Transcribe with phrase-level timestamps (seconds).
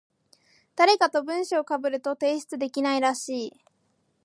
[0.75, 3.53] 誰かと文章被ると提出できないらしい。